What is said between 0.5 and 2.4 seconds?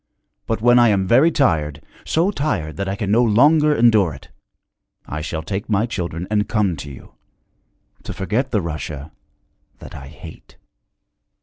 when I am very tired, so